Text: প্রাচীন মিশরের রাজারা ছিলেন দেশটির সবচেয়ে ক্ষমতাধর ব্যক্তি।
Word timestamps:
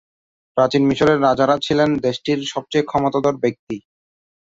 প্রাচীন 0.57 0.83
মিশরের 0.89 1.19
রাজারা 1.21 1.55
ছিলেন 1.65 1.89
দেশটির 2.05 2.39
সবচেয়ে 2.53 2.87
ক্ষমতাধর 2.89 3.35
ব্যক্তি। 3.43 3.77